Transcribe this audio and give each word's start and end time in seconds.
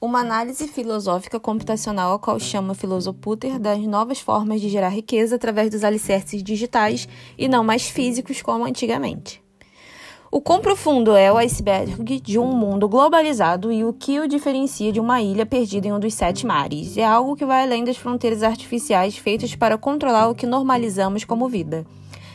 uma 0.00 0.20
análise 0.20 0.68
filosófica 0.68 1.40
computacional 1.40 2.14
a 2.14 2.18
qual 2.18 2.38
chama 2.38 2.74
Filosoputer 2.74 3.58
das 3.58 3.80
novas 3.80 4.20
formas 4.20 4.60
de 4.60 4.68
gerar 4.68 4.90
riqueza 4.90 5.36
através 5.36 5.70
dos 5.70 5.84
alicerces 5.84 6.42
digitais 6.42 7.08
e 7.38 7.48
não 7.48 7.64
mais 7.64 7.88
físicos 7.88 8.42
como 8.42 8.64
antigamente. 8.64 9.42
O 10.30 10.40
quão 10.40 10.60
profundo 10.60 11.16
é 11.16 11.32
o 11.32 11.38
iceberg 11.38 12.20
de 12.20 12.38
um 12.38 12.52
mundo 12.52 12.88
globalizado 12.88 13.72
e 13.72 13.84
o 13.84 13.92
que 13.92 14.20
o 14.20 14.28
diferencia 14.28 14.92
de 14.92 15.00
uma 15.00 15.22
ilha 15.22 15.46
perdida 15.46 15.88
em 15.88 15.92
um 15.92 16.00
dos 16.00 16.12
sete 16.12 16.44
mares? 16.44 16.98
É 16.98 17.04
algo 17.04 17.36
que 17.36 17.46
vai 17.46 17.62
além 17.62 17.84
das 17.84 17.96
fronteiras 17.96 18.42
artificiais 18.42 19.16
feitas 19.16 19.54
para 19.54 19.78
controlar 19.78 20.28
o 20.28 20.34
que 20.34 20.44
normalizamos 20.44 21.24
como 21.24 21.48
vida 21.48 21.86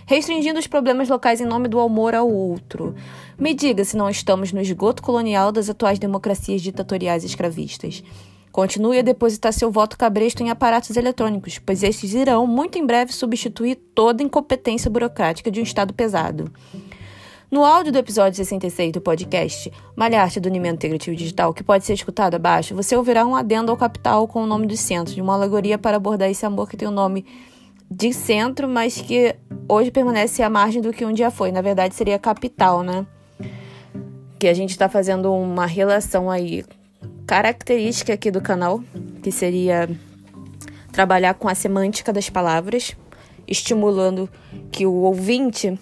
restringindo 0.05 0.59
os 0.59 0.67
problemas 0.67 1.09
locais 1.09 1.41
em 1.41 1.45
nome 1.45 1.67
do 1.67 1.79
amor 1.79 2.15
ao 2.15 2.29
outro. 2.29 2.95
Me 3.37 3.53
diga 3.53 3.83
se 3.83 3.97
não 3.97 4.09
estamos 4.09 4.51
no 4.51 4.61
esgoto 4.61 5.01
colonial 5.01 5.51
das 5.51 5.69
atuais 5.69 5.99
democracias 5.99 6.61
ditatoriais 6.61 7.23
escravistas. 7.23 8.03
Continue 8.51 8.99
a 8.99 9.01
depositar 9.01 9.53
seu 9.53 9.71
voto 9.71 9.97
cabresto 9.97 10.43
em 10.43 10.49
aparatos 10.49 10.97
eletrônicos, 10.97 11.57
pois 11.57 11.83
estes 11.83 12.13
irão, 12.13 12.45
muito 12.45 12.77
em 12.77 12.85
breve, 12.85 13.13
substituir 13.13 13.75
toda 13.95 14.21
incompetência 14.21 14.91
burocrática 14.91 15.49
de 15.49 15.61
um 15.61 15.63
Estado 15.63 15.93
pesado. 15.93 16.51
No 17.49 17.65
áudio 17.65 17.91
do 17.91 17.97
episódio 17.97 18.37
66 18.37 18.93
do 18.93 19.01
podcast 19.01 19.71
Malharte 19.95 20.39
do 20.39 20.47
Unimento 20.47 20.75
Integrativo 20.75 21.15
Digital, 21.15 21.53
que 21.53 21.63
pode 21.63 21.85
ser 21.85 21.93
escutado 21.93 22.35
abaixo, 22.35 22.73
você 22.73 22.95
ouvirá 22.95 23.25
um 23.25 23.35
adendo 23.35 23.71
ao 23.71 23.77
capital 23.77 24.25
com 24.27 24.43
o 24.43 24.45
nome 24.45 24.67
dos 24.67 24.79
centros, 24.79 25.15
de 25.15 25.21
uma 25.21 25.33
alegoria 25.33 25.77
para 25.77 25.97
abordar 25.97 26.29
esse 26.29 26.45
amor 26.45 26.69
que 26.69 26.77
tem 26.77 26.87
o 26.87 26.91
nome 26.91 27.25
de 27.91 28.13
centro, 28.13 28.69
mas 28.69 29.01
que 29.01 29.35
hoje 29.67 29.91
permanece 29.91 30.41
à 30.41 30.49
margem 30.49 30.81
do 30.81 30.93
que 30.93 31.03
um 31.03 31.11
dia 31.11 31.29
foi. 31.29 31.51
Na 31.51 31.61
verdade, 31.61 31.93
seria 31.93 32.17
capital, 32.17 32.81
né? 32.83 33.05
Que 34.39 34.47
a 34.47 34.53
gente 34.53 34.69
está 34.69 34.87
fazendo 34.87 35.33
uma 35.33 35.65
relação 35.65 36.31
aí 36.31 36.63
característica 37.27 38.13
aqui 38.13 38.31
do 38.31 38.39
canal, 38.39 38.81
que 39.21 39.29
seria 39.29 39.89
trabalhar 40.93 41.33
com 41.33 41.49
a 41.49 41.55
semântica 41.55 42.13
das 42.13 42.29
palavras, 42.29 42.95
estimulando 43.45 44.29
que 44.71 44.85
o 44.85 44.93
ouvinte 44.93 45.77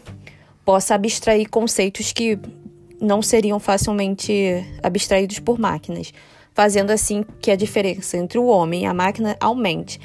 possa 0.66 0.96
abstrair 0.96 1.48
conceitos 1.48 2.12
que 2.12 2.40
não 3.00 3.22
seriam 3.22 3.60
facilmente 3.60 4.66
abstraídos 4.82 5.40
por 5.40 5.60
máquinas, 5.60 6.12
fazendo 6.54 6.90
assim 6.92 7.24
que 7.40 7.52
a 7.52 7.56
diferença 7.56 8.18
entre 8.18 8.38
o 8.38 8.46
homem 8.46 8.84
e 8.84 8.86
a 8.86 8.94
máquina 8.94 9.38
aumente 9.40 10.00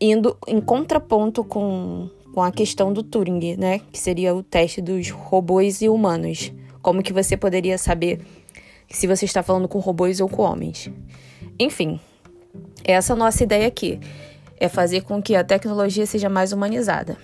indo 0.00 0.36
em 0.46 0.60
contraponto 0.60 1.42
com, 1.44 2.08
com 2.32 2.42
a 2.42 2.52
questão 2.52 2.92
do 2.92 3.02
Turing, 3.02 3.56
né? 3.56 3.80
Que 3.92 3.98
seria 3.98 4.34
o 4.34 4.42
teste 4.42 4.80
dos 4.80 5.10
robôs 5.10 5.82
e 5.82 5.88
humanos. 5.88 6.52
Como 6.80 7.02
que 7.02 7.12
você 7.12 7.36
poderia 7.36 7.76
saber 7.76 8.20
se 8.88 9.06
você 9.06 9.24
está 9.24 9.42
falando 9.42 9.68
com 9.68 9.78
robôs 9.78 10.20
ou 10.20 10.28
com 10.28 10.42
homens? 10.42 10.90
Enfim, 11.58 12.00
essa 12.84 13.12
é 13.12 13.14
a 13.14 13.18
nossa 13.18 13.42
ideia 13.42 13.66
aqui. 13.66 13.98
É 14.56 14.68
fazer 14.68 15.02
com 15.02 15.22
que 15.22 15.36
a 15.36 15.44
tecnologia 15.44 16.06
seja 16.06 16.28
mais 16.28 16.52
humanizada. 16.52 17.16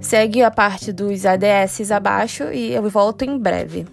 Segue 0.00 0.42
a 0.42 0.50
parte 0.50 0.92
dos 0.92 1.26
ADS 1.26 1.90
abaixo 1.90 2.44
e 2.52 2.72
eu 2.72 2.88
volto 2.88 3.22
em 3.22 3.38
breve. 3.38 3.86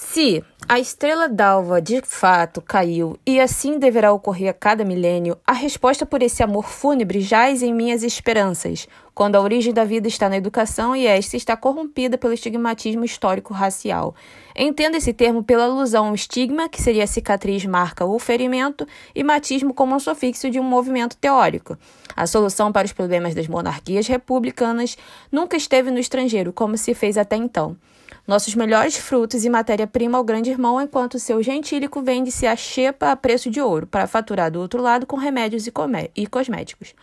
Se 0.00 0.44
a 0.68 0.78
estrela 0.78 1.28
d'alva 1.28 1.82
de 1.82 2.00
fato 2.02 2.62
caiu 2.62 3.18
e 3.26 3.40
assim 3.40 3.80
deverá 3.80 4.12
ocorrer 4.12 4.48
a 4.48 4.52
cada 4.52 4.84
milênio, 4.84 5.36
a 5.44 5.52
resposta 5.52 6.06
por 6.06 6.22
esse 6.22 6.40
amor 6.40 6.68
fúnebre 6.68 7.20
jaz 7.20 7.64
em 7.64 7.74
minhas 7.74 8.04
esperanças, 8.04 8.86
quando 9.12 9.34
a 9.34 9.40
origem 9.40 9.74
da 9.74 9.84
vida 9.84 10.06
está 10.06 10.28
na 10.28 10.36
educação 10.36 10.94
e 10.94 11.04
esta 11.04 11.36
está 11.36 11.56
corrompida 11.56 12.16
pelo 12.16 12.32
estigmatismo 12.32 13.04
histórico-racial. 13.04 14.14
Entenda 14.54 14.98
esse 14.98 15.12
termo 15.12 15.42
pela 15.42 15.64
alusão 15.64 16.06
ao 16.06 16.14
estigma, 16.14 16.68
que 16.68 16.80
seria 16.80 17.04
cicatriz, 17.04 17.64
marca 17.64 18.04
ou 18.04 18.20
ferimento, 18.20 18.86
e 19.16 19.24
matismo 19.24 19.74
como 19.74 19.96
um 19.96 19.98
sufixo 19.98 20.48
de 20.48 20.60
um 20.60 20.64
movimento 20.64 21.16
teórico. 21.16 21.76
A 22.14 22.24
solução 22.24 22.70
para 22.70 22.86
os 22.86 22.92
problemas 22.92 23.34
das 23.34 23.48
monarquias 23.48 24.06
republicanas 24.06 24.96
nunca 25.30 25.56
esteve 25.56 25.90
no 25.90 25.98
estrangeiro, 25.98 26.52
como 26.52 26.78
se 26.78 26.94
fez 26.94 27.18
até 27.18 27.34
então 27.34 27.76
nossos 28.26 28.54
melhores 28.54 28.96
frutos 28.96 29.44
e 29.44 29.50
matéria-prima 29.50 30.18
ao 30.18 30.24
grande 30.24 30.50
irmão, 30.50 30.80
enquanto 30.80 31.18
seu 31.18 31.42
gentílico 31.42 32.02
vende-se 32.02 32.46
a 32.46 32.54
xepa 32.54 33.10
a 33.10 33.16
preço 33.16 33.50
de 33.50 33.60
ouro, 33.60 33.86
para 33.86 34.06
faturar 34.06 34.50
do 34.50 34.60
outro 34.60 34.82
lado 34.82 35.06
com 35.06 35.16
remédios 35.16 35.66
e, 35.66 35.72
e 36.14 36.26
cosméticos. 36.26 36.94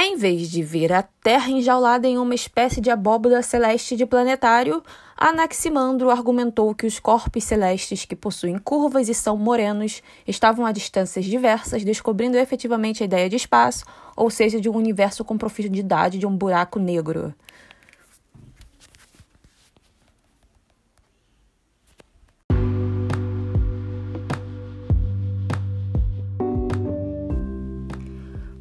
Em 0.00 0.16
vez 0.16 0.48
de 0.48 0.62
ver 0.62 0.92
a 0.92 1.02
Terra 1.02 1.50
enjaulada 1.50 2.06
em 2.06 2.18
uma 2.18 2.34
espécie 2.34 2.80
de 2.80 2.88
abóbora 2.88 3.42
celeste 3.42 3.96
de 3.96 4.06
planetário, 4.06 4.80
Anaximandro 5.16 6.08
argumentou 6.08 6.72
que 6.72 6.86
os 6.86 7.00
corpos 7.00 7.42
celestes 7.42 8.04
que 8.04 8.14
possuem 8.14 8.56
curvas 8.58 9.08
e 9.08 9.14
são 9.14 9.36
morenos 9.36 10.00
estavam 10.24 10.64
a 10.64 10.70
distâncias 10.70 11.24
diversas, 11.24 11.82
descobrindo 11.82 12.36
efetivamente 12.36 13.02
a 13.02 13.06
ideia 13.06 13.28
de 13.28 13.34
espaço, 13.34 13.84
ou 14.14 14.30
seja, 14.30 14.60
de 14.60 14.68
um 14.68 14.76
universo 14.76 15.24
com 15.24 15.36
profundidade 15.36 16.16
de 16.16 16.26
um 16.28 16.36
buraco 16.36 16.78
negro. 16.78 17.34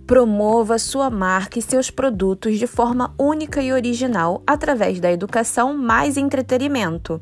Promova 0.08 0.80
sua 0.80 1.10
marca 1.10 1.60
e 1.60 1.62
seus 1.62 1.92
produtos 1.92 2.58
de 2.58 2.66
forma 2.66 3.14
única 3.20 3.62
e 3.62 3.74
original 3.74 4.42
através 4.48 5.02
da 5.02 5.12
educação 5.12 5.78
mais 5.78 6.16
entretenimento, 6.16 7.22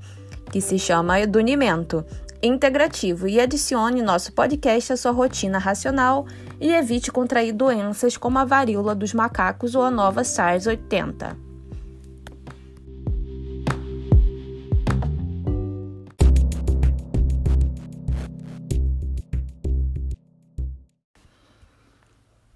que 0.51 0.61
se 0.61 0.77
chama 0.77 1.19
Edunimento, 1.19 2.05
integrativo 2.43 3.27
e 3.27 3.39
adicione 3.39 4.03
nosso 4.03 4.31
podcast 4.33 4.93
à 4.93 4.97
sua 4.97 5.11
rotina 5.11 5.57
racional 5.57 6.27
e 6.61 6.71
evite 6.71 7.11
contrair 7.11 7.53
doenças 7.53 8.17
como 8.17 8.37
a 8.37 8.45
varíola 8.45 8.93
dos 8.93 9.15
macacos 9.15 9.73
ou 9.73 9.81
a 9.81 9.89
nova 9.89 10.21
SARS-80. 10.21 11.44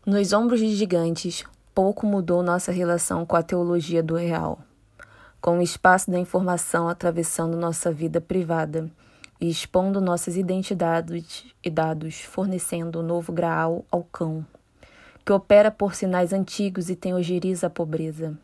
Nos 0.09 0.33
ombros 0.33 0.59
de 0.59 0.75
gigantes, 0.75 1.43
pouco 1.71 2.03
mudou 2.07 2.41
nossa 2.41 2.71
relação 2.71 3.27
com 3.27 3.35
a 3.35 3.43
teologia 3.43 4.01
do 4.01 4.15
real, 4.15 4.57
com 5.39 5.59
o 5.59 5.61
espaço 5.61 6.09
da 6.09 6.17
informação 6.17 6.89
atravessando 6.89 7.55
nossa 7.55 7.91
vida 7.91 8.19
privada 8.19 8.89
e 9.39 9.47
expondo 9.47 10.01
nossas 10.01 10.35
identidades 10.35 11.45
e 11.63 11.69
dados, 11.69 12.21
fornecendo 12.21 13.01
um 13.01 13.03
novo 13.03 13.31
graal 13.31 13.85
ao 13.91 14.03
cão, 14.03 14.43
que 15.23 15.31
opera 15.31 15.69
por 15.69 15.93
sinais 15.93 16.33
antigos 16.33 16.89
e 16.89 16.95
tem 16.95 17.13
ojeriza 17.13 17.67
a 17.67 17.69
pobreza. 17.69 18.35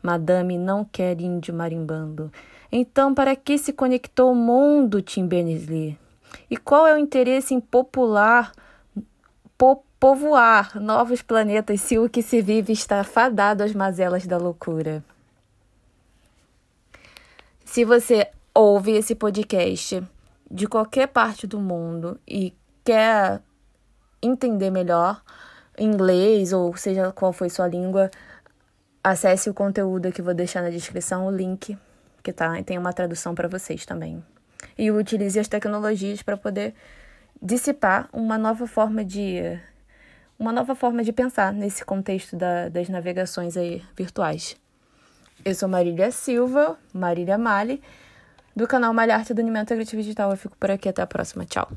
Madame 0.00 0.56
não 0.56 0.84
quer 0.84 1.20
índio 1.20 1.52
marimbando. 1.52 2.30
Então, 2.70 3.12
para 3.12 3.34
que 3.34 3.58
se 3.58 3.72
conectou 3.72 4.30
o 4.30 4.36
mundo, 4.36 5.02
Tim 5.02 5.26
Berners-Lee? 5.26 5.98
E 6.48 6.56
qual 6.56 6.86
é 6.86 6.94
o 6.94 6.98
interesse 6.98 7.52
em 7.52 7.58
popular, 7.58 8.52
pop 9.58 9.82
povoar 10.04 10.78
novos 10.78 11.22
planetas 11.22 11.80
se 11.80 11.98
o 11.98 12.10
que 12.10 12.20
se 12.20 12.42
vive 12.42 12.74
está 12.74 13.02
fadado 13.02 13.62
às 13.62 13.72
mazelas 13.72 14.26
da 14.26 14.36
loucura. 14.36 15.02
Se 17.64 17.86
você 17.86 18.28
ouve 18.52 18.92
esse 18.92 19.14
podcast 19.14 20.06
de 20.50 20.66
qualquer 20.66 21.08
parte 21.08 21.46
do 21.46 21.58
mundo 21.58 22.20
e 22.28 22.52
quer 22.84 23.40
entender 24.20 24.68
melhor 24.68 25.22
inglês 25.78 26.52
ou 26.52 26.76
seja 26.76 27.10
qual 27.10 27.32
foi 27.32 27.48
sua 27.48 27.66
língua, 27.66 28.10
acesse 29.02 29.48
o 29.48 29.54
conteúdo 29.54 30.12
que 30.12 30.20
vou 30.20 30.34
deixar 30.34 30.60
na 30.60 30.68
descrição, 30.68 31.26
o 31.26 31.30
link 31.30 31.78
que 32.22 32.30
tá, 32.30 32.62
tem 32.62 32.76
uma 32.76 32.92
tradução 32.92 33.34
para 33.34 33.48
vocês 33.48 33.86
também. 33.86 34.22
E 34.76 34.90
utilize 34.90 35.40
as 35.40 35.48
tecnologias 35.48 36.22
para 36.22 36.36
poder 36.36 36.74
dissipar 37.40 38.06
uma 38.12 38.36
nova 38.36 38.66
forma 38.66 39.02
de 39.02 39.58
uma 40.38 40.52
nova 40.52 40.74
forma 40.74 41.02
de 41.02 41.12
pensar 41.12 41.52
nesse 41.52 41.84
contexto 41.84 42.36
da, 42.36 42.68
das 42.68 42.88
navegações 42.88 43.56
aí 43.56 43.82
virtuais. 43.96 44.56
Eu 45.44 45.54
sou 45.54 45.68
Marília 45.68 46.10
Silva, 46.10 46.78
Marília 46.92 47.36
Mali, 47.36 47.82
do 48.54 48.66
canal 48.66 48.94
Malharte 48.94 49.34
do 49.34 49.40
Unimento 49.40 49.72
Agretivo 49.72 50.02
Digital. 50.02 50.30
Eu 50.30 50.36
fico 50.36 50.56
por 50.56 50.70
aqui, 50.70 50.88
até 50.88 51.02
a 51.02 51.06
próxima. 51.06 51.44
Tchau! 51.44 51.68